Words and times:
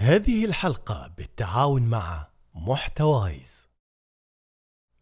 هذه 0.00 0.44
الحلقة 0.44 1.14
بالتعاون 1.16 1.82
مع 1.82 2.28
محتوايز. 2.54 3.68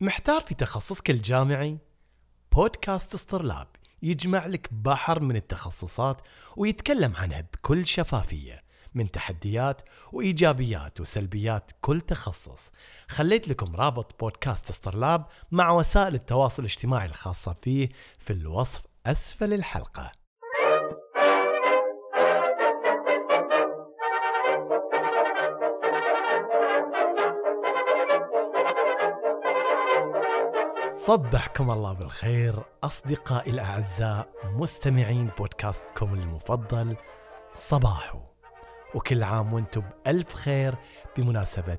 محتار 0.01 0.41
في 0.41 0.55
تخصصك 0.55 1.11
الجامعي؟ 1.11 1.79
بودكاست 2.53 3.15
اسطرلاب 3.15 3.69
يجمع 4.03 4.47
لك 4.47 4.73
بحر 4.73 5.21
من 5.21 5.37
التخصصات 5.37 6.21
ويتكلم 6.57 7.17
عنها 7.17 7.41
بكل 7.41 7.87
شفافية 7.87 8.63
من 8.95 9.11
تحديات 9.11 9.83
وإيجابيات 10.13 11.01
وسلبيات 11.01 11.71
كل 11.81 12.01
تخصص. 12.01 12.71
خليت 13.09 13.49
لكم 13.49 13.77
رابط 13.77 14.21
بودكاست 14.21 14.71
اسطرلاب 14.71 15.27
مع 15.51 15.71
وسائل 15.71 16.15
التواصل 16.15 16.63
الاجتماعي 16.63 17.07
الخاصة 17.07 17.57
فيه 17.63 17.89
في 18.19 18.33
الوصف 18.33 18.83
أسفل 19.07 19.53
الحلقة. 19.53 20.26
صبحكم 31.07 31.71
الله 31.71 31.93
بالخير 31.93 32.55
أصدقائي 32.85 33.51
الأعزاء 33.51 34.29
مستمعين 34.45 35.31
بودكاستكم 35.39 36.15
المفضل 36.15 36.97
صباحو. 37.53 38.19
وكل 38.95 39.23
عام 39.23 39.53
وأنتم 39.53 39.81
بألف 39.81 40.35
خير 40.35 40.75
بمناسبة 41.17 41.79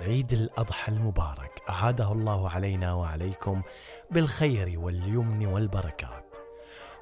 عيد 0.00 0.32
الأضحى 0.32 0.92
المبارك. 0.92 1.62
أعاده 1.68 2.12
الله 2.12 2.50
علينا 2.50 2.94
وعليكم 2.94 3.62
بالخير 4.10 4.80
واليمن 4.80 5.46
والبركات. 5.46 6.36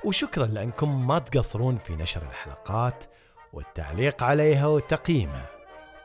وشكرا 0.04 0.46
لأنكم 0.46 1.06
ما 1.06 1.18
تقصرون 1.18 1.78
في 1.78 1.96
نشر 1.96 2.22
الحلقات 2.22 3.04
والتعليق 3.52 4.22
عليها 4.22 4.66
وتقييمها 4.66 5.46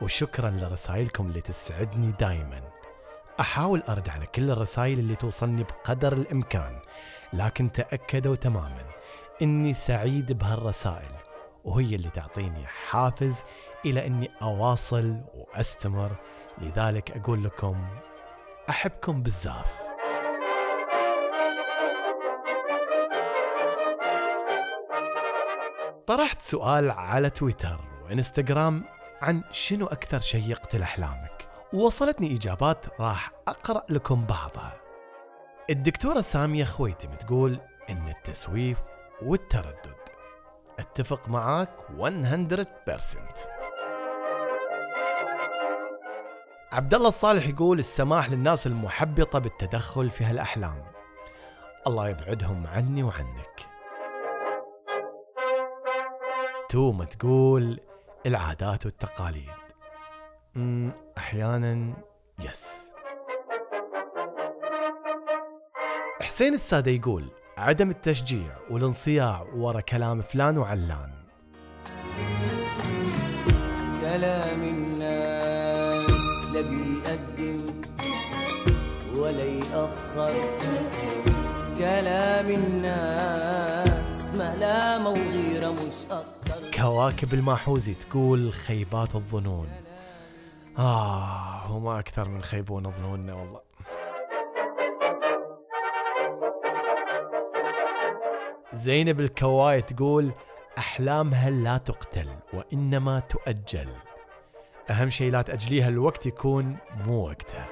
وشكرا 0.01 0.49
لرسائلكم 0.49 1.27
اللي 1.27 1.41
تسعدني 1.41 2.11
دايما. 2.11 2.74
أحاول 3.39 3.83
أرد 3.89 4.09
على 4.09 4.25
كل 4.25 4.51
الرسائل 4.51 4.99
اللي 4.99 5.15
توصلني 5.15 5.63
بقدر 5.63 6.13
الإمكان 6.13 6.79
لكن 7.33 7.71
تأكدوا 7.71 8.35
تماما 8.35 8.85
إني 9.41 9.73
سعيد 9.73 10.31
بهالرسائل 10.31 11.11
وهي 11.63 11.95
اللي 11.95 12.09
تعطيني 12.09 12.67
حافز 12.67 13.43
إلى 13.85 14.07
إني 14.07 14.31
أواصل 14.41 15.21
وأستمر. 15.33 16.11
لذلك 16.57 17.11
أقول 17.11 17.43
لكم 17.43 17.87
أحبكم 18.69 19.23
بزاف 19.23 19.81
طرحت 26.07 26.41
سؤال 26.41 26.91
على 26.91 27.29
تويتر 27.29 27.79
وإنستغرام 28.03 28.83
عن 29.21 29.43
شنو 29.51 29.85
أكثر 29.85 30.19
شيء 30.19 30.49
يقتل 30.49 30.81
أحلامك؟ 30.81 31.34
ووصلتني 31.75 32.35
إجابات 32.35 32.85
راح 32.99 33.31
أقرأ 33.47 33.83
لكم 33.89 34.25
بعضها. 34.25 34.81
الدكتورة 35.69 36.21
سامية 36.21 36.63
خويتم 36.63 37.09
تقول 37.09 37.59
إن 37.89 38.07
التسويف 38.07 38.77
والتردد. 39.21 39.95
أتفق 40.79 41.29
معاك 41.29 41.69
100% 41.89 43.47
عبد 46.71 46.93
الله 46.93 47.07
الصالح 47.07 47.47
يقول 47.47 47.79
السماح 47.79 48.29
للناس 48.29 48.67
المحبطة 48.67 49.39
بالتدخل 49.39 50.09
في 50.09 50.23
هالأحلام. 50.23 50.83
الله 51.87 52.09
يبعدهم 52.09 52.67
عني 52.67 53.03
وعنك. 53.03 53.69
توم 56.69 57.03
تقول 57.03 57.79
العادات 58.25 58.85
والتقاليد. 58.85 59.64
أحيانا 61.17 61.93
يس 62.39 62.91
حسين 66.21 66.53
السادة 66.53 66.91
يقول 66.91 67.23
عدم 67.57 67.89
التشجيع 67.89 68.57
والانصياع 68.69 69.45
ورا 69.55 69.81
كلام 69.81 70.21
فلان 70.21 70.57
وعلان. 70.57 71.11
كلام 74.01 74.63
الناس 74.63 76.09
لا 76.53 76.61
بيقدم 76.61 77.81
ولا 79.15 79.43
يأخر. 79.43 80.33
كلام 81.77 82.49
الناس 82.49 84.23
ملامة 84.35 85.09
وغيرة 85.09 85.71
مش 85.71 86.11
أكتر 86.11 86.71
كواكب 86.77 87.33
الماحوزي 87.33 87.93
تقول 87.93 88.53
خيبات 88.53 89.15
الظنون. 89.15 89.67
آه 90.77 91.75
وما 91.75 91.99
أكثر 91.99 92.27
من 92.27 92.43
خيبون 92.43 92.91
ظنوننا 92.91 93.33
والله. 93.33 93.61
زينب 98.73 99.19
الكواي 99.21 99.81
تقول 99.81 100.33
أحلامها 100.77 101.49
لا 101.49 101.77
تقتل 101.77 102.29
وإنما 102.53 103.19
تؤجل. 103.19 103.89
أهم 104.89 105.09
شيء 105.09 105.31
لا 105.31 105.41
تأجليها 105.41 105.87
الوقت 105.87 106.25
يكون 106.25 106.77
مو 107.05 107.25
وقتها. 107.25 107.69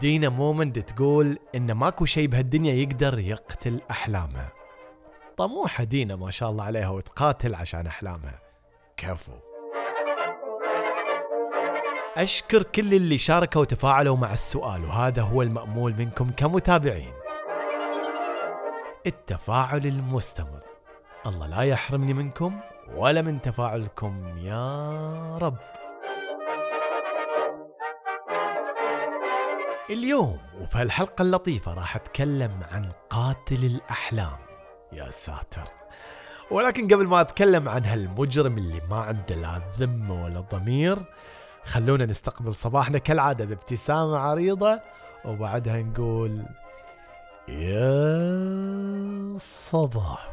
دينا 0.00 0.28
مومند 0.28 0.82
تقول 0.82 1.38
إن 1.54 1.72
ماكو 1.72 2.04
شيء 2.04 2.28
بهالدنيا 2.28 2.74
يقدر 2.74 3.18
يقتل 3.18 3.80
أحلامها 3.90 4.52
طموحة 5.36 5.84
دينا 5.84 6.16
ما 6.16 6.30
شاء 6.30 6.50
الله 6.50 6.64
عليها 6.64 6.88
وتقاتل 6.88 7.54
عشان 7.54 7.86
أحلامها 7.86 8.40
كفو 9.04 9.32
أشكر 12.16 12.62
كل 12.62 12.94
اللي 12.94 13.18
شاركوا 13.18 13.60
وتفاعلوا 13.60 14.16
مع 14.16 14.32
السؤال 14.32 14.84
وهذا 14.84 15.22
هو 15.22 15.42
المأمول 15.42 15.94
منكم 15.98 16.30
كمتابعين. 16.30 17.12
التفاعل 19.06 19.86
المستمر. 19.86 20.62
الله 21.26 21.46
لا 21.46 21.62
يحرمني 21.62 22.14
منكم 22.14 22.60
ولا 22.96 23.22
من 23.22 23.40
تفاعلكم 23.40 24.38
يا 24.38 25.38
رب. 25.42 25.58
اليوم 29.90 30.38
وفي 30.60 30.78
هالحلقة 30.78 31.22
اللطيفة 31.22 31.74
راح 31.74 31.96
أتكلم 31.96 32.60
عن 32.72 32.92
قاتل 33.10 33.64
الأحلام. 33.64 34.38
يا 34.92 35.10
ساتر. 35.10 35.83
ولكن 36.54 36.88
قبل 36.88 37.06
ما 37.06 37.20
أتكلم 37.20 37.68
عن 37.68 37.84
هالمجرم 37.84 38.58
اللي 38.58 38.80
ما 38.90 38.96
عنده 38.96 39.34
لا 39.34 39.60
ذمة 39.78 40.24
ولا 40.24 40.40
ضمير 40.40 40.98
خلونا 41.64 42.06
نستقبل 42.06 42.54
صباحنا 42.54 42.98
كالعادة 42.98 43.44
بابتسامة 43.44 44.18
عريضة 44.18 44.80
وبعدها 45.24 45.82
نقول 45.82 46.44
يا 47.48 49.38
صباح. 49.38 50.30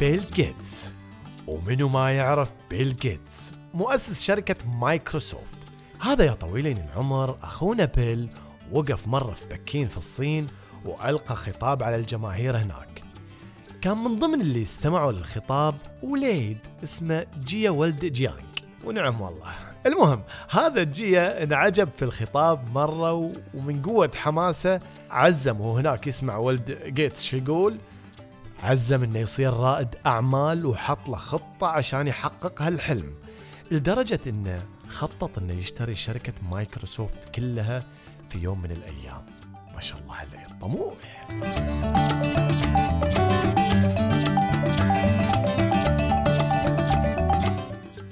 بيل 0.00 0.26
جيتس 0.32 0.93
ومنو 1.46 1.88
ما 1.88 2.12
يعرف 2.12 2.50
بيل 2.70 2.96
جيتس 2.96 3.52
مؤسس 3.74 4.22
شركة 4.22 4.56
مايكروسوفت. 4.68 5.58
هذا 6.00 6.24
يا 6.24 6.32
طويلين 6.32 6.78
العمر 6.78 7.36
أخونا 7.42 7.84
بيل 7.84 8.28
وقف 8.72 9.08
مرة 9.08 9.32
في 9.32 9.46
بكين 9.46 9.88
في 9.88 9.96
الصين 9.96 10.46
وألقى 10.84 11.36
خطاب 11.36 11.82
على 11.82 11.96
الجماهير 11.96 12.56
هناك. 12.56 13.02
كان 13.82 13.98
من 13.98 14.18
ضمن 14.18 14.40
اللي 14.40 14.62
استمعوا 14.62 15.12
للخطاب 15.12 15.74
وليد 16.02 16.58
اسمه 16.82 17.26
جيا 17.44 17.70
ولد 17.70 18.04
جيانج. 18.04 18.54
ونعم 18.84 19.20
والله. 19.20 19.52
المهم 19.86 20.22
هذا 20.50 20.82
جيا 20.82 21.42
انعجب 21.42 21.88
في 21.96 22.04
الخطاب 22.04 22.72
مرة 22.74 23.32
ومن 23.54 23.82
قوة 23.82 24.10
حماسه 24.14 24.80
عزم 25.10 25.60
وهو 25.60 25.76
هناك 25.76 26.06
يسمع 26.06 26.36
ولد 26.36 26.78
جيتس 26.86 27.24
شو 27.24 27.36
يقول. 27.36 27.78
عزم 28.64 29.02
إنه 29.02 29.18
يصير 29.18 29.52
رائد 29.52 29.88
أعمال 30.06 30.66
وحط 30.66 31.08
له 31.08 31.16
خطة 31.16 31.66
عشان 31.66 32.06
يحقق 32.06 32.62
هالحلم. 32.62 33.14
لدرجة 33.70 34.20
إنه 34.26 34.62
خطط 34.88 35.38
إنه 35.38 35.52
يشتري 35.52 35.94
شركة 35.94 36.32
مايكروسوفت 36.50 37.34
كلها 37.34 37.84
في 38.28 38.38
يوم 38.38 38.62
من 38.62 38.70
الأيام. 38.70 39.26
ما 39.74 39.80
شاء 39.80 40.00
الله 40.00 40.14
عليه 40.14 40.46
طموح. 40.60 40.94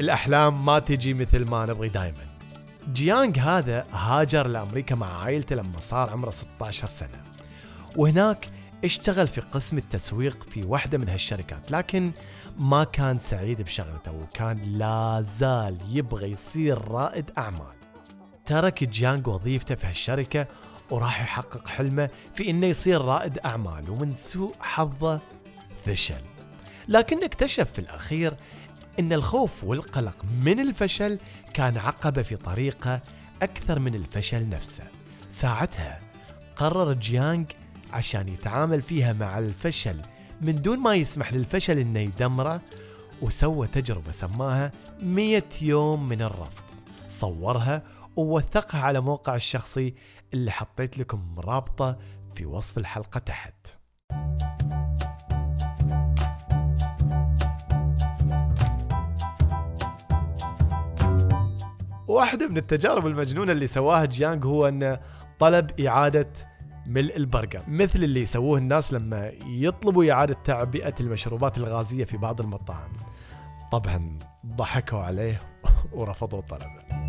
الأحلام 0.01 0.65
ما 0.65 0.79
تجي 0.79 1.15
مثل 1.15 1.45
ما 1.45 1.67
نبغي 1.67 1.89
دائما 1.89 2.27
جيانج 2.93 3.39
هذا 3.39 3.87
هاجر 3.93 4.47
لأمريكا 4.47 4.95
مع 4.95 5.23
عائلته 5.23 5.57
لما 5.57 5.81
صار 5.81 6.11
عمره 6.11 6.31
16 6.31 6.87
سنة. 6.87 7.23
وهناك 7.97 8.49
اشتغل 8.85 9.29
في 9.29 9.41
قسم 9.41 9.79
التسويق 9.79 10.43
في 10.51 10.63
واحدة 10.65 10.99
من 10.99 11.09
هالشركات 11.09 11.71
لكن 11.71 12.13
ما 12.59 12.85
كان 12.85 13.19
سعيد 13.19 13.63
بشغلته 13.63 14.13
وكان 14.13 14.59
لا 14.79 15.21
زال 15.21 15.79
يبغى 15.91 16.31
يصير 16.31 16.89
رائد 16.89 17.31
أعمال. 17.39 17.73
ترك 18.45 18.85
جيانغ 18.85 19.31
وظيفته 19.31 19.75
في 19.75 19.87
هالشركة 19.87 20.47
وراح 20.91 21.23
يحقق 21.23 21.69
حلمه 21.69 22.11
في 22.35 22.51
إنه 22.51 22.67
يصير 22.67 23.01
رائد 23.01 23.39
أعمال 23.39 23.91
ومن 23.91 24.15
سوء 24.15 24.55
حظه 24.61 25.21
فشل. 25.87 26.23
لكن 26.89 27.25
اكتشف 27.25 27.73
في 27.73 27.79
الأخير 27.79 28.35
إن 29.01 29.13
الخوف 29.13 29.65
والقلق 29.65 30.17
من 30.41 30.61
الفشل 30.61 31.19
كان 31.55 31.77
عقبة 31.77 32.23
في 32.23 32.37
طريقه 32.37 33.01
أكثر 33.43 33.79
من 33.79 33.95
الفشل 33.95 34.49
نفسه. 34.49 34.85
ساعتها 35.29 36.01
قرر 36.55 36.93
جيانغ 36.93 37.45
عشان 37.93 38.29
يتعامل 38.29 38.83
فيها 38.83 39.13
مع 39.13 39.39
الفشل. 39.39 40.03
من 40.41 40.63
دون 40.63 40.79
ما 40.79 40.95
يسمح 40.95 41.33
للفشل 41.33 41.79
إنه 41.79 42.01
يدمره 42.01 42.61
وسوى 43.23 43.67
تجربة 43.67 44.11
سماها 44.11 44.73
100 45.03 45.43
يوم 45.63 46.09
من 46.09 46.23
الرفض. 46.23 46.65
صورها 47.09 47.83
ووثقها 48.17 48.81
على 48.81 49.01
موقع 49.01 49.35
الشخصي 49.35 49.95
اللي 50.35 50.51
حطيت 50.51 50.99
لكم 50.99 51.35
رابطة 51.39 51.99
في 52.35 52.47
وصف 52.47 52.79
الحلقة 52.79 53.19
تحت. 53.19 53.67
واحدة 62.09 62.49
من 62.49 62.57
التجارب 62.57 63.07
المجنونة 63.07 63.53
اللي 63.53 63.67
سواها 63.67 64.05
جيانغ 64.05 64.47
هو 64.47 64.69
أنه 64.69 65.01
طلب 65.39 65.81
إعادة 65.81 66.33
ملء 66.87 67.17
البرجر 67.17 67.63
مثل 67.69 68.05
اللي 68.05 68.21
يسووه 68.21 68.59
الناس 68.59 68.93
لما 68.93 69.33
يطلبوا 69.47 70.13
إعادة 70.13 70.37
تعبئة 70.45 70.95
المشروبات 71.01 71.59
الغازية 71.59 72.05
في 72.05 72.17
بعض 72.17 72.41
المطاعم. 72.41 72.93
طبعا 73.73 74.19
ضحكوا 74.47 74.99
عليه 74.99 75.41
ورفضوا 75.93 76.41
طلبه. 76.41 77.03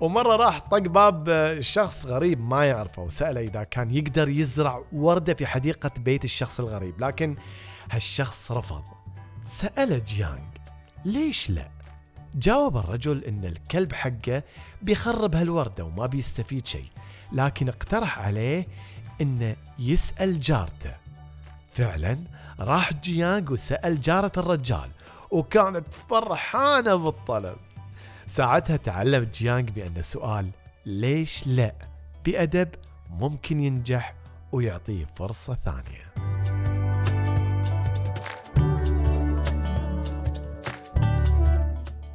ومرة 0.00 0.36
راح 0.36 0.58
طق 0.58 0.78
باب 0.78 1.56
شخص 1.60 2.06
غريب 2.06 2.40
ما 2.40 2.64
يعرفه 2.64 3.02
وسأله 3.02 3.40
إذا 3.40 3.64
كان 3.64 3.90
يقدر 3.90 4.28
يزرع 4.28 4.84
وردة 4.92 5.34
في 5.34 5.46
حديقة 5.46 5.90
بيت 5.98 6.24
الشخص 6.24 6.60
الغريب 6.60 7.00
لكن 7.00 7.36
هالشخص 7.90 8.52
رفض. 8.52 8.82
سأله 9.44 9.98
جيانغ 9.98 10.48
ليش 11.04 11.50
لا؟ 11.50 11.77
جاوب 12.34 12.76
الرجل 12.76 13.24
إن 13.24 13.44
الكلب 13.44 13.92
حقه 13.92 14.42
بيخرب 14.82 15.36
هالوردة 15.36 15.84
وما 15.84 16.06
بيستفيد 16.06 16.66
شيء 16.66 16.88
لكن 17.32 17.68
اقترح 17.68 18.18
عليه 18.18 18.66
إنه 19.20 19.56
يسأل 19.78 20.40
جارته. 20.40 20.94
فعلا 21.72 22.18
راح 22.60 22.92
جيانغ 22.92 23.52
وسأل 23.52 24.00
جارة 24.00 24.32
الرجال 24.36 24.90
وكانت 25.30 25.94
فرحانة 25.94 26.94
بالطلب. 26.94 27.56
ساعتها 28.26 28.76
تعلم 28.76 29.24
جيانغ 29.24 29.70
بأن 29.70 29.96
السؤال 29.96 30.50
ليش 30.86 31.46
لا؟ 31.46 31.74
بأدب 32.24 32.68
ممكن 33.10 33.60
ينجح 33.60 34.14
ويعطيه 34.52 35.06
فرصة 35.16 35.54
ثانية. 35.54 36.27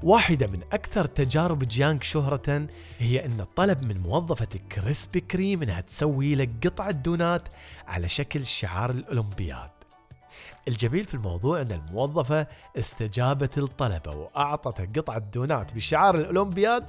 واحدة 0.04 0.48
من 0.48 0.64
أكثر 0.64 1.06
تجارب 1.06 1.60
جيانغ 1.60 2.02
شهرة 2.02 2.68
هي 3.00 3.26
أن 3.26 3.46
طلب 3.56 3.84
من 3.84 4.02
موظفة 4.02 4.60
كريسبي 4.72 5.20
كريم 5.20 5.62
أنها 5.62 5.82
تسوي 5.82 6.36
له 6.36 6.48
قطعة 6.64 6.92
دونات 6.92 7.48
على 7.88 8.08
شكل 8.08 8.46
شعار 8.46 8.90
الأولمبياد. 8.92 9.70
الجميل 10.68 11.06
في 11.06 11.14
الموضوع 11.14 11.62
أن 11.62 11.72
الموظفة 11.72 12.48
استجابت 12.78 13.58
الطلبة 13.58 14.12
وأعطته 14.12 14.86
قطعة 14.86 15.20
دونات 15.20 15.74
بشعار 15.74 16.16
الأولمبياد 16.16 16.86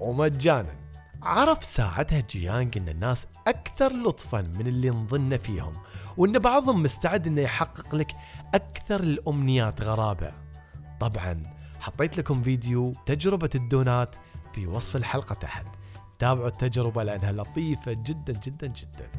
ومجانا. 0.00 0.76
عرف 1.22 1.64
ساعتها 1.64 2.20
جيانج 2.20 2.78
إن 2.78 2.88
الناس 2.88 3.26
أكثر 3.46 3.92
لطفا 3.92 4.40
من 4.40 4.66
اللي 4.66 4.90
نظن 4.90 5.36
فيهم 5.36 5.72
وإن 6.16 6.38
بعضهم 6.38 6.82
مستعد 6.82 7.26
إنه 7.26 7.40
يحقق 7.40 7.94
لك 7.94 8.12
أكثر 8.54 9.00
الأمنيات 9.00 9.82
غرابة. 9.82 10.32
طبعا 11.00 11.55
حطيت 11.80 12.18
لكم 12.18 12.42
فيديو 12.42 12.92
تجربة 13.06 13.50
الدونات 13.54 14.16
في 14.52 14.66
وصف 14.66 14.96
الحلقة 14.96 15.34
تحت. 15.34 15.66
تابعوا 16.18 16.48
التجربة 16.48 17.02
لأنها 17.02 17.32
لطيفة 17.32 17.92
جدا 17.92 18.32
جدا 18.32 18.66
جدا. 18.66 19.10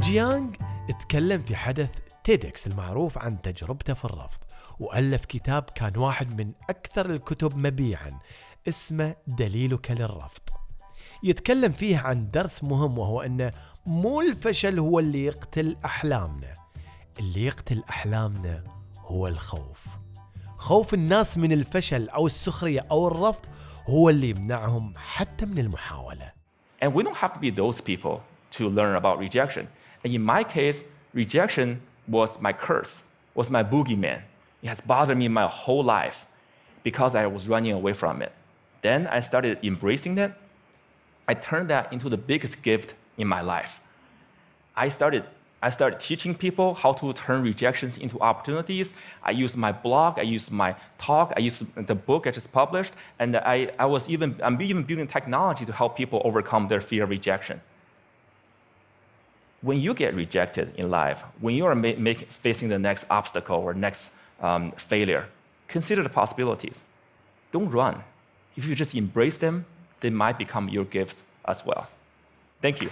جيانغ 0.00 0.50
تكلم 1.00 1.42
في 1.42 1.56
حدث 1.56 1.90
تيدكس 2.24 2.66
المعروف 2.66 3.18
عن 3.18 3.42
تجربته 3.42 3.94
في 3.94 4.04
الرفض 4.04 4.44
وألف 4.80 5.24
كتاب 5.24 5.62
كان 5.62 5.98
واحد 5.98 6.40
من 6.40 6.52
أكثر 6.70 7.10
الكتب 7.10 7.56
مبيعا 7.56 8.18
اسمه 8.68 9.14
دليلك 9.26 9.90
للرفض. 9.90 10.61
يتكلم 11.22 11.72
فيه 11.72 11.98
عن 11.98 12.30
درس 12.30 12.64
مهم 12.64 12.98
وهو 12.98 13.22
أنه 13.22 13.52
مو 13.86 14.20
الفشل 14.20 14.78
هو 14.78 14.98
اللي 14.98 15.24
يقتل 15.24 15.76
أحلامنا 15.84 16.54
اللي 17.20 17.46
يقتل 17.46 17.82
أحلامنا 17.90 18.64
هو 18.98 19.26
الخوف 19.26 19.86
خوف 20.56 20.94
الناس 20.94 21.38
من 21.38 21.52
الفشل 21.52 22.08
أو 22.08 22.26
السخرية 22.26 22.86
أو 22.90 23.08
الرفض 23.08 23.46
هو 23.88 24.10
اللي 24.10 24.30
يمنعهم 24.30 24.92
حتى 24.96 25.46
من 25.46 25.58
المحاولة 25.58 26.32
And 26.82 26.94
we 26.94 27.02
don't 27.02 27.16
have 27.16 27.32
to 27.34 27.40
be 27.40 27.50
those 27.50 27.80
people 27.80 28.16
to 28.58 28.68
learn 28.68 28.96
about 28.96 29.18
rejection. 29.18 29.68
And 30.04 30.12
in 30.14 30.22
my 30.22 30.42
case, 30.42 30.82
rejection 31.14 31.80
was 32.08 32.40
my 32.40 32.52
curse, 32.52 33.04
was 33.34 33.48
my 33.50 33.62
boogeyman. 33.62 34.20
It 34.62 34.68
has 34.68 34.80
bothered 34.80 35.18
me 35.18 35.28
my 35.28 35.46
whole 35.46 35.84
life 35.84 36.26
because 36.82 37.14
I 37.14 37.26
was 37.26 37.48
running 37.48 37.72
away 37.72 37.94
from 38.02 38.22
it. 38.22 38.32
Then 38.82 39.06
I 39.06 39.20
started 39.20 39.58
embracing 39.62 40.18
it. 40.18 40.32
I 41.28 41.34
turned 41.34 41.68
that 41.70 41.92
into 41.92 42.08
the 42.08 42.16
biggest 42.16 42.62
gift 42.62 42.94
in 43.16 43.26
my 43.28 43.40
life. 43.40 43.80
I 44.76 44.88
started 44.88 45.24
I 45.64 45.70
started 45.70 46.00
teaching 46.00 46.34
people 46.34 46.74
how 46.74 46.92
to 46.94 47.12
turn 47.12 47.44
rejections 47.44 47.96
into 47.96 48.18
opportunities. 48.20 48.94
I 49.22 49.30
used 49.30 49.56
my 49.56 49.70
blog, 49.70 50.18
I 50.18 50.22
used 50.22 50.50
my 50.50 50.74
talk, 50.98 51.32
I 51.36 51.40
used 51.40 51.86
the 51.86 51.94
book 51.94 52.26
I 52.26 52.32
just 52.32 52.52
published, 52.52 52.94
and 53.20 53.36
I, 53.36 53.70
I 53.78 53.86
was 53.86 54.08
even, 54.08 54.40
I'm 54.42 54.60
even 54.60 54.82
building 54.82 55.06
technology 55.06 55.64
to 55.64 55.72
help 55.72 55.96
people 55.96 56.20
overcome 56.24 56.66
their 56.66 56.80
fear 56.80 57.04
of 57.04 57.10
rejection. 57.10 57.60
When 59.60 59.78
you 59.78 59.94
get 59.94 60.14
rejected 60.14 60.74
in 60.76 60.90
life, 60.90 61.22
when 61.40 61.54
you 61.54 61.64
are 61.66 61.76
ma- 61.76 61.94
make, 61.96 62.28
facing 62.32 62.68
the 62.68 62.78
next 62.80 63.04
obstacle 63.08 63.60
or 63.60 63.72
next 63.72 64.10
um, 64.40 64.72
failure, 64.72 65.28
consider 65.68 66.02
the 66.02 66.08
possibilities. 66.08 66.82
Don't 67.52 67.70
run. 67.70 68.02
If 68.56 68.66
you 68.66 68.74
just 68.74 68.96
embrace 68.96 69.36
them, 69.36 69.64
they 70.02 70.10
might 70.10 70.36
become 70.38 70.68
your 70.68 70.84
gifts 70.84 71.22
as 71.44 71.64
well. 71.66 71.86
Thank 72.60 72.80
you. 72.82 72.90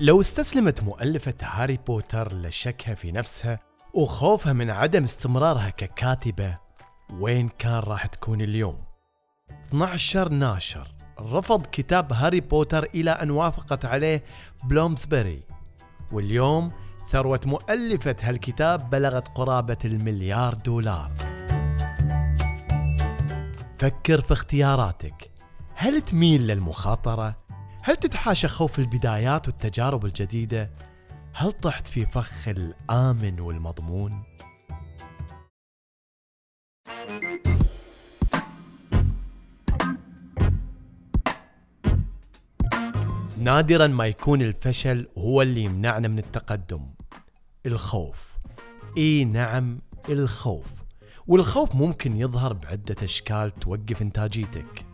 لو 0.00 0.20
استسلمت 0.20 0.82
مؤلفة 0.82 1.34
هاري 1.42 1.78
بوتر 1.86 2.32
لشكها 2.32 2.94
في 2.94 3.12
نفسها 3.12 3.58
وخوفها 3.94 4.52
من 4.52 4.70
عدم 4.70 5.04
استمرارها 5.04 5.70
ككاتبة 5.70 6.58
وين 7.10 7.48
كان 7.48 7.78
راح 7.78 8.06
تكون 8.06 8.40
اليوم 8.40 8.84
12 9.68 10.28
ناشر 10.28 10.95
رفض 11.20 11.66
كتاب 11.66 12.12
هاري 12.12 12.40
بوتر 12.40 12.88
إلى 12.94 13.10
أن 13.10 13.30
وافقت 13.30 13.84
عليه 13.84 14.24
بلومسبري 14.64 15.42
واليوم 16.12 16.72
ثروة 17.08 17.40
مؤلفة 17.46 18.16
هالكتاب 18.22 18.90
بلغت 18.90 19.28
قرابة 19.28 19.78
المليار 19.84 20.54
دولار 20.54 21.12
فكر 23.78 24.20
في 24.20 24.32
اختياراتك 24.32 25.30
هل 25.74 26.00
تميل 26.00 26.46
للمخاطرة؟ 26.46 27.36
هل 27.82 27.96
تتحاشى 27.96 28.48
خوف 28.48 28.78
البدايات 28.78 29.48
والتجارب 29.48 30.04
الجديدة؟ 30.04 30.70
هل 31.32 31.52
طحت 31.52 31.86
في 31.86 32.06
فخ 32.06 32.48
الآمن 32.48 33.40
والمضمون؟ 33.40 34.22
نادرا 43.38 43.86
ما 43.86 44.06
يكون 44.06 44.42
الفشل 44.42 45.08
هو 45.18 45.42
اللي 45.42 45.60
يمنعنا 45.60 46.08
من 46.08 46.18
التقدم. 46.18 46.86
الخوف. 47.66 48.38
إي 48.98 49.24
نعم 49.24 49.78
الخوف. 50.08 50.82
والخوف 51.26 51.74
ممكن 51.74 52.16
يظهر 52.16 52.52
بعدة 52.52 52.96
أشكال 53.02 53.54
توقف 53.54 54.02
إنتاجيتك. 54.02 54.86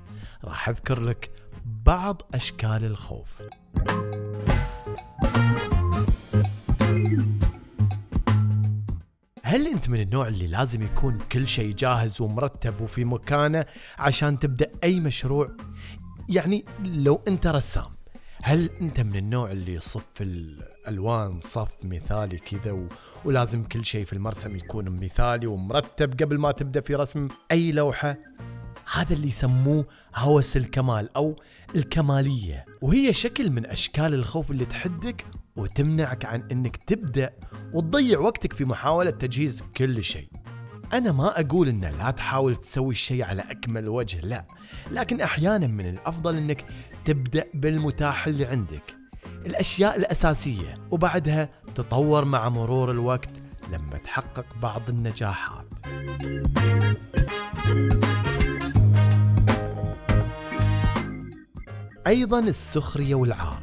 راح 0.44 0.68
أذكر 0.68 1.00
لك 1.00 1.30
بعض 1.64 2.22
أشكال 2.34 2.84
الخوف. 2.84 3.42
هل 9.42 9.66
أنت 9.66 9.88
من 9.88 10.00
النوع 10.00 10.28
اللي 10.28 10.46
لازم 10.46 10.82
يكون 10.82 11.18
كل 11.32 11.49
شيء 11.49 11.75
جاهز 11.75 12.20
ومرتب 12.20 12.80
وفي 12.80 13.04
مكانه 13.04 13.66
عشان 13.99 14.38
تبدأ 14.38 14.70
أي 14.84 15.00
مشروع؟ 15.00 15.56
يعني 16.28 16.64
لو 16.84 17.22
أنت 17.28 17.46
رسام 17.46 18.01
هل 18.44 18.70
انت 18.80 19.00
من 19.00 19.16
النوع 19.16 19.50
اللي 19.50 19.75
يصف 19.75 20.06
الألوان 20.20 21.40
صف 21.40 21.84
مثالي 21.84 22.38
كذا 22.38 22.72
و... 22.72 22.88
ولازم 23.25 23.64
كل 23.64 23.84
شيء 23.84 24.04
في 24.04 24.12
المرسم 24.12 24.56
يكون 24.56 24.88
مثالي 24.88 25.46
ومرتب 25.46 26.22
قبل 26.22 26.38
ما 26.38 26.52
تبدأ 26.52 26.80
في 26.80 26.94
رسم 26.94 27.28
أي 27.52 27.72
لوحة؟ 27.72 28.16
هذا 28.92 29.14
اللي 29.14 29.28
يسموه 29.28 29.87
هوس 30.16 30.56
الكمال 30.56 31.16
أو 31.16 31.37
الكمالية 31.75 32.64
وهي 32.82 33.12
شكل 33.12 33.50
من 33.50 33.66
أشكال 33.66 34.14
الخوف 34.14 34.50
اللي 34.50 34.64
تحدك 34.64 35.26
وتمنعك 35.56 36.25
عن 36.25 36.49
إنك 36.52 36.76
تبدأ 36.76 37.30
وتضيع 37.72 38.18
وقتك 38.18 38.52
في 38.52 38.64
محاولة 38.64 39.11
تجهيز 39.11 39.62
كل 39.76 40.04
شيء 40.04 40.28
أنا 40.92 41.12
ما 41.12 41.40
أقول 41.40 41.68
إن 41.68 41.80
لا 41.80 42.11
تحاول 42.11 42.56
تسوي 42.56 42.90
الشيء 42.90 43.25
على 43.25 43.42
أكمل 43.42 43.88
وجه 43.88 44.20
لا. 44.20 44.44
لكن 44.90 45.20
أحيانا 45.20 45.66
من 45.66 45.87
الأفضل 45.87 46.37
إنك 46.37 46.64
تبدأ 47.04 47.44
بالمتاح 47.54 48.26
اللي 48.26 48.46
عندك. 48.46 48.96
الأشياء 49.46 49.96
الأساسية 49.99 50.78
وبعدها 50.90 51.49
تطور 51.75 52.25
مع 52.25 52.49
مرور 52.49 52.90
الوقت 52.90 53.30
لما 53.72 53.99
تحقق 54.04 54.46
بعض 54.62 54.82
النجاحات. 54.88 55.66
أيضا 62.06 62.38
السخرية 62.38 63.14
والعار. 63.14 63.62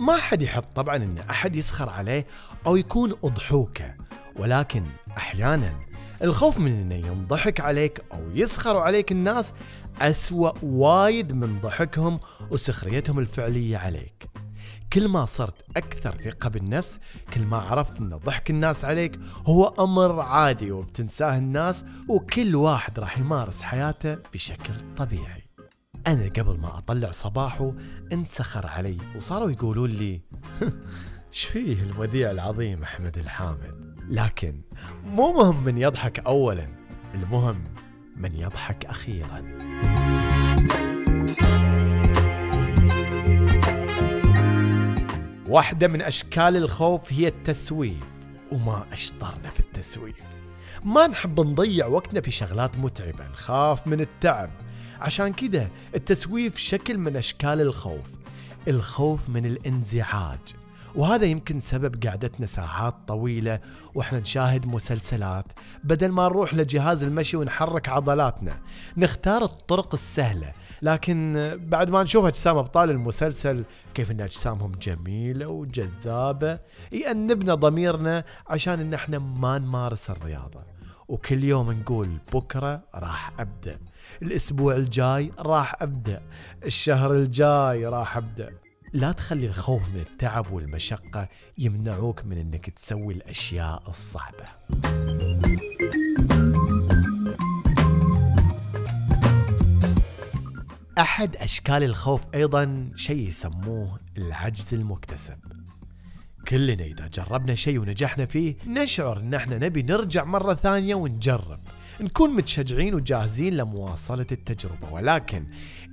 ما 0.00 0.16
حد 0.16 0.42
يحب 0.42 0.62
طبعا 0.62 0.96
إن 0.96 1.18
أحد 1.30 1.56
يسخر 1.56 1.88
عليه 1.88 2.26
أو 2.66 2.76
يكون 2.76 3.10
أضحوكة 3.24 3.94
ولكن 4.36 4.84
أحيانا 5.16 5.74
الخوف 6.22 6.58
من 6.58 6.70
إنه 6.70 6.94
ينضحك 6.94 7.60
عليك 7.60 8.04
أو 8.14 8.30
يسخروا 8.34 8.80
عليك 8.80 9.12
الناس 9.12 9.52
أسوأ 10.00 10.52
وايد 10.62 11.32
من 11.32 11.60
ضحكهم 11.60 12.20
وسخريتهم 12.50 13.18
الفعلية 13.18 13.76
عليك. 13.76 14.28
كل 14.92 15.08
ما 15.08 15.24
صرت 15.24 15.64
أكثر 15.76 16.12
ثقة 16.12 16.48
بالنفس 16.48 17.00
كل 17.34 17.40
ما 17.40 17.56
عرفت 17.56 18.00
إن 18.00 18.16
ضحك 18.16 18.50
الناس 18.50 18.84
عليك 18.84 19.18
هو 19.46 19.74
أمر 19.78 20.20
عادي 20.20 20.72
وبتنساه 20.72 21.38
الناس 21.38 21.84
وكل 22.08 22.56
واحد 22.56 22.98
راح 22.98 23.18
يمارس 23.18 23.62
حياته 23.62 24.14
بشكل 24.14 24.74
طبيعي. 24.96 25.46
أنا 26.06 26.28
قبل 26.28 26.58
ما 26.58 26.78
أطلع 26.78 27.10
صباحه 27.10 27.72
انسخر 28.12 28.66
علي 28.66 28.98
وصاروا 29.16 29.50
يقولون 29.50 29.90
لي 29.90 30.20
إيش 31.32 31.44
فيه 31.44 31.82
المذيع 31.82 32.30
العظيم 32.30 32.82
أحمد 32.82 33.18
الحامد؟ 33.18 33.95
لكن 34.08 34.60
مو 35.06 35.32
مهم 35.32 35.64
من 35.64 35.78
يضحك 35.78 36.18
أولا 36.18 36.66
المهم 37.14 37.64
من 38.16 38.34
يضحك 38.34 38.86
أخيرا. 38.86 39.44
واحدة 45.48 45.88
من 45.88 46.02
أشكال 46.02 46.56
الخوف 46.56 47.12
هي 47.12 47.28
التسويف 47.28 48.04
وما 48.52 48.86
أشطرنا 48.92 49.50
في 49.50 49.60
التسويف. 49.60 50.16
ما 50.84 51.06
نحب 51.06 51.40
نضيع 51.40 51.86
وقتنا 51.86 52.20
في 52.20 52.30
شغلات 52.30 52.78
متعبة 52.78 53.28
نخاف 53.28 53.86
من 53.86 54.00
التعب. 54.00 54.50
عشان 55.00 55.32
كده 55.32 55.68
التسويف 55.94 56.58
شكل 56.58 56.98
من 56.98 57.16
أشكال 57.16 57.60
الخوف 57.60 58.14
الخوف 58.68 59.28
من 59.28 59.46
الانزعاج. 59.46 60.40
وهذا 60.96 61.24
يمكن 61.24 61.60
سبب 61.60 62.06
قعدتنا 62.06 62.46
ساعات 62.46 62.94
طويلة 63.06 63.60
وإحنا 63.94 64.20
نشاهد 64.20 64.66
مسلسلات. 64.66 65.44
بدل 65.84 66.08
ما 66.08 66.22
نروح 66.22 66.54
لجهاز 66.54 67.02
المشي 67.02 67.36
ونحرك 67.36 67.88
عضلاتنا 67.88 68.56
نختار 68.96 69.42
الطرق 69.44 69.94
السهلة. 69.94 70.52
لكن 70.82 71.50
بعد 71.62 71.90
ما 71.90 72.02
نشوف 72.02 72.24
أجسام 72.24 72.56
أبطال 72.56 72.90
المسلسل 72.90 73.64
كيف 73.94 74.10
إن 74.10 74.20
أجسامهم 74.20 74.72
جميلة 74.82 75.46
وجذابة 75.46 76.58
يأنبنا 76.92 77.54
ضميرنا 77.54 78.24
عشان 78.48 78.80
إن 78.80 78.94
إحنا 78.94 79.18
ما 79.18 79.58
نمارس 79.58 80.10
الرياضة. 80.10 80.60
وكل 81.08 81.44
يوم 81.44 81.72
نقول 81.72 82.18
بكرة 82.32 82.82
راح 82.94 83.40
أبدأ. 83.40 83.78
الأسبوع 84.22 84.76
الجاي 84.76 85.30
راح 85.38 85.82
أبدأ. 85.82 86.22
الشهر 86.64 87.12
الجاي 87.12 87.86
راح 87.86 88.16
أبدأ. 88.16 88.65
لا 88.96 89.12
تخلي 89.12 89.46
الخوف 89.46 89.88
من 89.94 90.00
التعب 90.00 90.52
والمشقة 90.52 91.28
يمنعوك 91.58 92.24
من 92.24 92.38
أنك 92.38 92.70
تسوي 92.70 93.14
الأشياء 93.14 93.82
الصعبة. 93.88 94.44
أحد 100.98 101.36
أشكال 101.36 101.82
الخوف 101.82 102.20
أيضا 102.34 102.90
شيء 102.94 103.28
يسموه 103.28 103.98
العجز 104.18 104.74
المكتسب. 104.74 105.38
كلنا 106.48 106.84
إذا 106.84 107.06
جربنا 107.06 107.54
شيء 107.54 107.78
ونجحنا 107.78 108.26
فيه 108.26 108.56
نشعر 108.66 109.18
إن 109.18 109.34
إحنا 109.34 109.58
نبي 109.58 109.82
نرجع 109.82 110.24
مرة 110.24 110.54
ثانية 110.54 110.94
ونجرب. 110.94 111.58
نكون 112.00 112.30
متشجعين 112.30 112.94
وجاهزين 112.94 113.56
لمواصلة 113.56 114.26
التجربة. 114.32 114.92
ولكن 114.92 115.46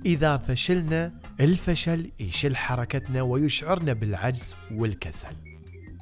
إذا 0.06 0.36
فشلنا 0.36 1.12
الفشل 1.40 2.10
يشل 2.20 2.56
حركتنا 2.56 3.22
ويشعرنا 3.22 3.92
بالعجز 3.92 4.54
والكسل. 4.72 5.36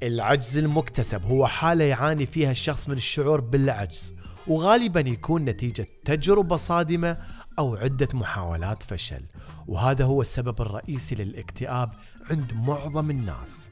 العجز 0.02 0.59
المكتسب 0.59 1.23
هو 1.23 1.47
حالة 1.47 1.85
يعاني 1.85 2.26
فيها 2.26 2.50
الشخص 2.50 2.88
من 2.88 2.94
الشعور 2.94 3.40
بالعجز 3.40 4.14
وغالبا 4.47 5.00
يكون 5.00 5.44
نتيجة 5.44 5.87
تجربة 6.04 6.56
صادمة 6.56 7.16
أو 7.59 7.76
عدة 7.76 8.09
محاولات 8.14 8.82
فشل. 8.82 9.23
وهذا 9.66 10.04
هو 10.04 10.21
السبب 10.21 10.61
الرئيسي 10.61 11.14
للاكتئاب 11.14 11.90
عند 12.30 12.52
معظم 12.52 13.11
الناس. 13.11 13.68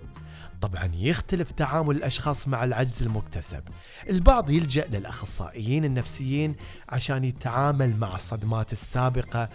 طبعا 0.60 0.90
يختلف 0.94 1.50
تعامل 1.50 1.96
الأشخاص 1.96 2.48
مع 2.48 2.64
العجز 2.64 3.02
المكتسب. 3.02 3.62
البعض 4.10 4.50
يلجأ 4.50 4.86
للأخصائيين 4.86 5.84
النفسيين 5.84 6.56
عشان 6.88 7.24
يتعامل 7.24 7.96
مع 7.96 8.14
الصدمات 8.14 8.72
السابقة 8.72 9.48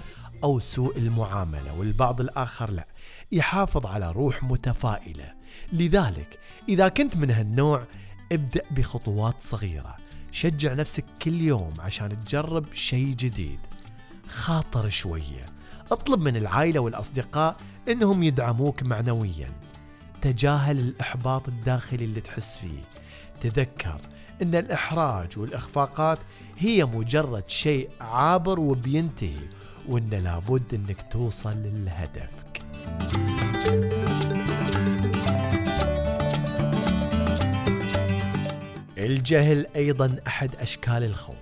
أو 0.44 0.60
سوء 0.60 0.98
المعاملة 0.98 1.80
والبعض 1.80 2.22
الآخر 2.22 2.72
لا. 2.72 2.88
يحافظ 3.32 3.86
على 3.86 4.12
روح 4.12 4.44
متفائلة. 4.44 5.34
لذلك 5.74 6.40
إذا 6.70 6.88
كنت 6.88 7.18
من 7.18 7.32
هالنوع 7.32 7.86
ابدأ 8.32 8.62
بخطوات 8.72 9.36
صغيرة. 9.42 9.96
شجع 10.32 10.74
نفسك 10.74 11.06
كل 11.22 11.42
يوم 11.42 11.74
عشان 11.80 12.26
تجرب 12.26 12.74
شيء 12.74 13.08
جديد. 13.08 13.60
خاطر 14.28 14.90
شوية. 14.90 15.46
اطلب 15.92 16.22
من 16.22 16.36
العائلة 16.38 16.80
والأصدقاء 16.80 17.58
إنهم 17.90 18.24
يدعموك 18.24 18.84
معنويا. 18.84 19.65
تجاهل 20.22 20.80
الإحباط 20.80 21.48
الداخلي 21.48 22.06
اللي 22.06 22.22
تحس 22.22 22.58
فيه. 22.58 22.82
تذكر 23.42 24.02
أن 24.42 24.56
الإحراج 24.56 25.40
والإخفاقات 25.40 26.20
هي 26.58 26.86
مجرد 26.86 27.50
شيء 27.50 27.90
عابر 28.02 28.60
وبينتهي 28.60 29.48
وأن 29.88 30.10
لابد 30.10 30.74
أنك 30.74 31.12
توصل 31.12 31.58
لهدفك 31.86 32.62
الجهل 38.98 39.68
أيضا 39.76 40.16
أحد 40.28 40.56
أشكال 40.56 41.04
الخوف. 41.04 41.36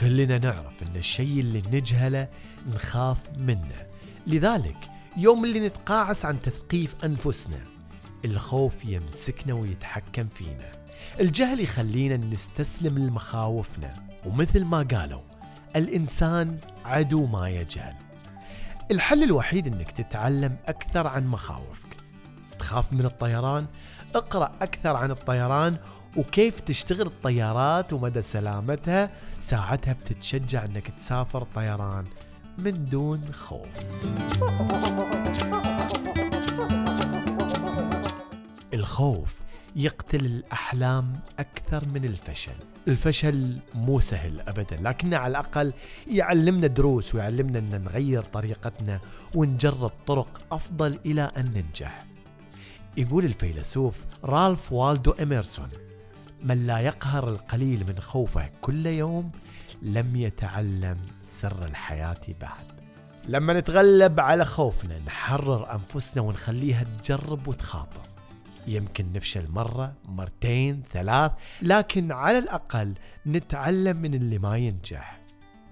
كلنا 0.00 0.38
نعرف 0.38 0.82
أن 0.82 0.96
الشيء 0.96 1.40
اللي 1.40 1.62
نجهله 1.72 2.28
نخاف 2.74 3.18
منه. 3.38 3.86
لذلك 4.26 4.76
يوم 5.16 5.44
اللي 5.44 5.60
نتقاعس 5.60 6.24
عن 6.24 6.42
تثقيف 6.42 6.94
أنفسنا 7.04 7.73
الخوف 8.24 8.84
يمسكنا 8.84 9.54
ويتحكم 9.54 10.28
فينا. 10.28 10.72
الجهل 11.20 11.60
يخلينا 11.60 12.16
نستسلم 12.16 12.98
لمخاوفنا 12.98 13.94
ومثل 14.26 14.64
ما 14.64 14.86
قالوا 14.92 15.20
الإنسان 15.76 16.58
عدو 16.84 17.26
ما 17.26 17.48
يجهل. 17.48 17.94
الحل 18.90 19.22
الوحيد 19.22 19.66
إنك 19.66 19.90
تتعلم 19.90 20.56
أكثر 20.66 21.06
عن 21.06 21.26
مخاوفك. 21.26 21.96
تخاف 22.58 22.92
من 22.92 23.04
الطيران؟ 23.04 23.66
اقرأ 24.14 24.52
أكثر 24.62 24.96
عن 24.96 25.10
الطيران 25.10 25.76
وكيف 26.16 26.60
تشتغل 26.60 27.06
الطيارات 27.06 27.92
ومدى 27.92 28.22
سلامتها. 28.22 29.10
ساعتها 29.38 29.92
بتتشجع 29.92 30.64
إنك 30.64 30.88
تسافر 30.88 31.44
طيران 31.54 32.04
من 32.58 32.88
دون 32.88 33.32
خوف. 33.32 33.68
الخوف 38.94 39.40
يقتل 39.76 40.26
الأحلام 40.26 41.20
أكثر 41.38 41.88
من 41.88 42.04
الفشل 42.04 42.54
الفشل 42.88 43.58
مو 43.74 44.00
سهل 44.00 44.40
ابدا 44.40 44.76
لكنه 44.76 45.16
على 45.16 45.30
الأقل 45.30 45.72
يعلمنا 46.06 46.66
دروس 46.66 47.14
ويعلمنا 47.14 47.58
ان 47.58 47.84
نغير 47.84 48.22
طريقتنا 48.22 49.00
ونجرب 49.34 49.92
طرق 50.06 50.42
أفضل 50.52 50.98
إلى 51.06 51.32
أن 51.36 51.52
ننجح. 51.54 52.06
يقول 52.96 53.24
الفيلسوف 53.24 54.04
رالف 54.24 54.72
والدو 54.72 55.10
اميرسون: 55.10 55.68
من 56.42 56.66
لا 56.66 56.78
يقهر 56.78 57.28
القليل 57.28 57.86
من 57.88 58.00
خوفه 58.00 58.50
كل 58.62 58.86
يوم 58.86 59.30
لم 59.82 60.16
يتعلم 60.16 60.98
سر 61.24 61.64
الحياة 61.64 62.20
بعد. 62.40 62.80
لما 63.28 63.52
نتغلب 63.52 64.20
على 64.20 64.44
خوفنا 64.44 64.98
نحرر 64.98 65.72
أنفسنا 65.72 66.22
ونخليها 66.22 66.84
تجرب 67.02 67.48
وتخاطر. 67.48 68.13
يمكن 68.66 69.12
نفشل 69.12 69.50
مرة 69.50 69.94
مرتين 70.04 70.82
ثلاث 70.92 71.32
لكن 71.62 72.12
على 72.12 72.38
الأقل 72.38 72.94
نتعلم 73.26 73.96
من 73.96 74.14
اللي 74.14 74.38
ما 74.38 74.56
ينجح. 74.56 75.20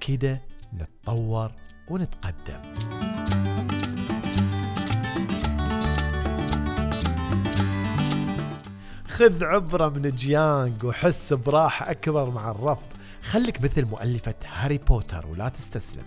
كده 0.00 0.42
نتطور 0.74 1.52
ونتقدم. 1.88 2.62
خذ 9.08 9.44
عبرة 9.44 9.88
من 9.88 10.10
جيانج 10.10 10.84
وحس 10.84 11.32
براحة 11.32 11.90
أكبر 11.90 12.30
مع 12.30 12.50
الرفض. 12.50 12.86
خليك 13.22 13.62
مثل 13.62 13.84
مؤلفة 13.84 14.34
هاري 14.46 14.78
بوتر 14.78 15.26
ولا 15.26 15.48
تستسلم. 15.48 16.04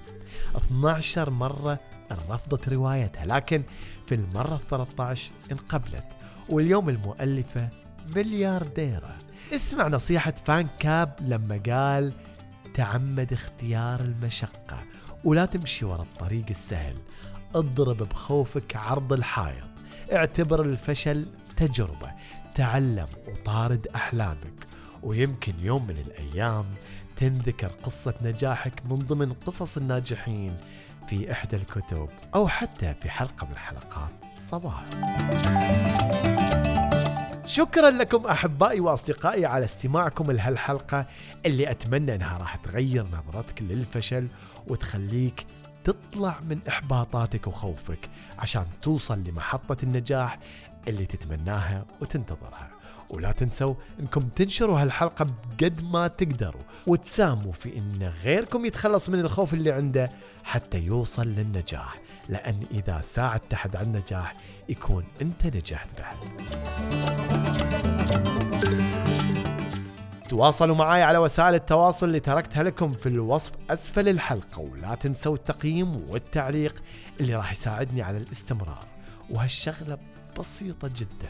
12 0.55 1.29
مرة 1.29 1.79
رفضت 2.11 2.69
روايتها 2.69 3.25
لكن 3.25 3.63
في 4.07 4.15
المرة 4.15 4.57
13 4.57 5.31
انقبلت. 5.51 6.05
واليوم 6.49 6.89
المؤلفة 6.89 7.69
مليارديرة. 8.15 9.15
اسمع 9.53 9.87
نصيحة 9.87 10.33
فان 10.45 10.67
كاب 10.79 11.15
لما 11.21 11.61
قال 11.69 12.13
تعمد 12.73 13.33
اختيار 13.33 13.99
المشقة 13.99 14.83
ولا 15.23 15.45
تمشي 15.45 15.85
ورا 15.85 16.01
الطريق 16.01 16.45
السهل. 16.49 16.95
اضرب 17.55 17.97
بخوفك 17.97 18.75
عرض 18.75 19.13
الحائط. 19.13 19.69
اعتبر 20.13 20.61
الفشل 20.61 21.25
تجربة. 21.57 22.11
تعلم 22.55 23.07
وطارد 23.27 23.87
أحلامك. 23.95 24.67
ويمكن 25.03 25.53
يوم 25.59 25.87
من 25.87 25.97
الأيام 25.97 26.65
تنذكر 27.15 27.67
قصة 27.67 28.13
نجاحك 28.21 28.85
من 28.85 28.95
ضمن 28.95 29.33
قصص 29.33 29.77
الناجحين 29.77 30.57
في 31.07 31.31
إحدى 31.31 31.55
الكتب 31.55 32.09
أو 32.35 32.47
حتى 32.47 32.93
في 33.01 33.09
حلقة 33.09 33.47
من 33.47 33.57
حلقات 33.57 34.09
صباح. 34.39 34.85
شكرا 37.45 37.89
لكم 37.89 38.25
أحبائي 38.25 38.79
وأصدقائي 38.79 39.45
على 39.45 39.65
استماعكم 39.65 40.31
لهالحلقة 40.31 41.05
اللي 41.45 41.71
أتمنى 41.71 42.15
إنها 42.15 42.37
راح 42.37 42.55
تغير 42.55 43.05
نظرتك 43.07 43.61
للفشل 43.61 44.27
وتخليك 44.67 45.45
تطلع 45.83 46.39
من 46.49 46.59
إحباطاتك 46.67 47.47
وخوفك 47.47 48.09
عشان 48.39 48.65
توصل 48.81 49.19
لمحطة 49.19 49.77
النجاح 49.83 50.39
اللي 50.87 51.05
تتمناها 51.05 51.85
وتنتظرها. 52.01 52.69
ولا 53.09 53.31
تنسوا 53.31 53.75
إنكم 53.99 54.21
تنشروا 54.21 54.81
هالحلقة 54.81 55.25
بقد 55.25 55.81
ما 55.83 56.07
تقدروا 56.07 56.61
وتساهموا 56.87 57.51
في 57.51 57.77
إن 57.77 58.11
غيركم 58.23 58.65
يتخلص 58.65 59.09
من 59.09 59.19
الخوف 59.19 59.53
اللي 59.53 59.71
عنده 59.71 60.09
حتى 60.43 60.79
يوصل 60.79 61.27
للنجاح 61.27 61.99
لأن 62.29 62.65
إذا 62.71 63.01
ساعدت 63.01 63.53
احد 63.53 63.75
على 63.75 63.85
النجاح 63.85 64.35
يكون 64.69 65.03
أنت 65.21 65.45
نجحت 65.45 65.89
بعد. 65.99 66.15
تواصلوا 70.29 70.75
معي 70.75 71.03
على 71.03 71.17
وسائل 71.17 71.53
التواصل 71.55 72.07
اللي 72.07 72.19
تركتها 72.19 72.63
لكم 72.63 72.93
في 72.93 73.09
الوصف 73.09 73.51
أسفل 73.69 74.09
الحلقة 74.09 74.59
ولا 74.59 74.95
تنسوا 74.95 75.33
التقييم 75.33 76.09
والتعليق 76.09 76.83
اللي 77.21 77.35
راح 77.35 77.51
يساعدني 77.51 78.01
على 78.01 78.17
الاستمرار 78.17 78.85
وهالشغلة 79.29 79.97
بسيطة 80.39 80.91
جدا. 80.95 81.29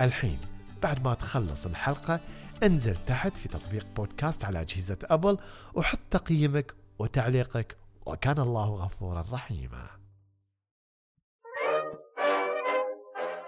الحين 0.00 0.38
بعد 0.82 1.04
ما 1.04 1.14
تخلص 1.14 1.66
الحلقة 1.66 2.20
انزل 2.62 2.96
تحت 2.96 3.36
في 3.36 3.48
تطبيق 3.48 3.86
بودكاست 3.96 4.44
على 4.44 4.60
أجهزة 4.60 4.98
أبل 5.04 5.38
وحط 5.74 5.98
تقييمك 6.10 6.74
وتعليقك 6.98 7.76
وكان 8.06 8.38
الله 8.38 8.68
غفورا 8.68 9.24
رحيما. 9.32 9.86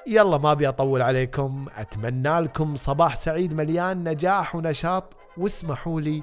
يلا 0.07 0.39
ما 0.39 0.53
أبي 0.53 0.69
أطول 0.69 1.03
عليكم 1.03 1.67
أتمنى 1.75 2.41
لكم 2.41 2.77
صباح 2.77 3.17
سعيد 3.17 3.55
مليان 3.55 4.09
نجاح 4.09 4.57
ونشاط 4.57 5.17
واسمحوا 5.37 6.01
لي 6.01 6.23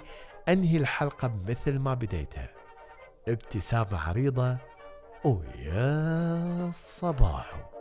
أنهي 0.50 0.78
الحلقة 0.78 1.28
بمثل 1.28 1.80
ما 1.80 1.93
بديتها. 1.93 2.50
ابتسامة 3.28 4.00
عريضة 4.00 4.58
ويا 5.26 6.72
صباحو. 6.74 7.79